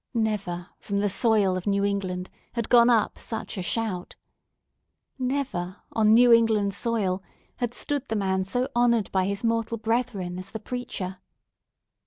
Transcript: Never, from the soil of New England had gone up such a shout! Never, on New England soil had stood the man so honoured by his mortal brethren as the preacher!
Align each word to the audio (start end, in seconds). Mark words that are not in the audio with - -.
Never, 0.15 0.69
from 0.79 0.97
the 0.97 1.07
soil 1.09 1.55
of 1.55 1.67
New 1.67 1.85
England 1.85 2.31
had 2.53 2.69
gone 2.69 2.89
up 2.89 3.19
such 3.19 3.55
a 3.55 3.61
shout! 3.61 4.15
Never, 5.19 5.75
on 5.91 6.11
New 6.15 6.33
England 6.33 6.73
soil 6.73 7.21
had 7.57 7.75
stood 7.75 8.07
the 8.07 8.15
man 8.15 8.43
so 8.43 8.67
honoured 8.75 9.11
by 9.11 9.25
his 9.25 9.43
mortal 9.43 9.77
brethren 9.77 10.39
as 10.39 10.49
the 10.49 10.59
preacher! 10.59 11.19